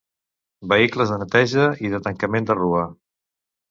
Vehicles 0.73 1.13
de 1.13 1.21
neteja 1.25 1.69
i 1.87 1.95
de 1.97 2.03
tancament 2.09 2.53
de 2.53 2.61
rua. 2.65 2.87